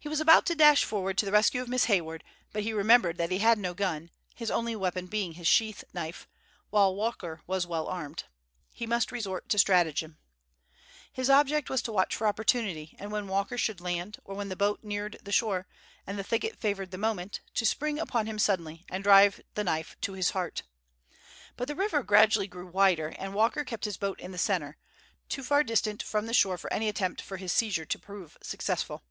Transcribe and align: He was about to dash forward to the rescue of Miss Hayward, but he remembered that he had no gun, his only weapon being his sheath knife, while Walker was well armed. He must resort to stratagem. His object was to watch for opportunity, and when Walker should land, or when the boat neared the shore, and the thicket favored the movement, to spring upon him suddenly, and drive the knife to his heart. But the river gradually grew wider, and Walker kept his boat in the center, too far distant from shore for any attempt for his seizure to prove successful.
He 0.00 0.08
was 0.08 0.20
about 0.20 0.46
to 0.46 0.54
dash 0.54 0.84
forward 0.84 1.18
to 1.18 1.26
the 1.26 1.32
rescue 1.32 1.60
of 1.60 1.66
Miss 1.66 1.86
Hayward, 1.86 2.22
but 2.52 2.62
he 2.62 2.72
remembered 2.72 3.16
that 3.18 3.32
he 3.32 3.38
had 3.38 3.58
no 3.58 3.74
gun, 3.74 4.12
his 4.36 4.48
only 4.48 4.76
weapon 4.76 5.08
being 5.08 5.32
his 5.32 5.48
sheath 5.48 5.82
knife, 5.92 6.28
while 6.70 6.94
Walker 6.94 7.40
was 7.48 7.66
well 7.66 7.88
armed. 7.88 8.22
He 8.72 8.86
must 8.86 9.10
resort 9.10 9.48
to 9.48 9.58
stratagem. 9.58 10.18
His 11.12 11.28
object 11.28 11.68
was 11.68 11.82
to 11.82 11.90
watch 11.92 12.14
for 12.14 12.28
opportunity, 12.28 12.94
and 13.00 13.10
when 13.10 13.26
Walker 13.26 13.58
should 13.58 13.80
land, 13.80 14.18
or 14.24 14.36
when 14.36 14.50
the 14.50 14.54
boat 14.54 14.84
neared 14.84 15.18
the 15.24 15.32
shore, 15.32 15.66
and 16.06 16.16
the 16.16 16.22
thicket 16.22 16.60
favored 16.60 16.92
the 16.92 16.96
movement, 16.96 17.40
to 17.54 17.66
spring 17.66 17.98
upon 17.98 18.26
him 18.26 18.38
suddenly, 18.38 18.84
and 18.88 19.02
drive 19.02 19.40
the 19.54 19.64
knife 19.64 19.96
to 20.02 20.12
his 20.12 20.30
heart. 20.30 20.62
But 21.56 21.66
the 21.66 21.74
river 21.74 22.04
gradually 22.04 22.46
grew 22.46 22.68
wider, 22.68 23.08
and 23.08 23.34
Walker 23.34 23.64
kept 23.64 23.84
his 23.84 23.96
boat 23.96 24.20
in 24.20 24.30
the 24.30 24.38
center, 24.38 24.76
too 25.28 25.42
far 25.42 25.64
distant 25.64 26.04
from 26.04 26.32
shore 26.34 26.56
for 26.56 26.72
any 26.72 26.88
attempt 26.88 27.20
for 27.20 27.36
his 27.36 27.52
seizure 27.52 27.84
to 27.84 27.98
prove 27.98 28.38
successful. 28.40 29.02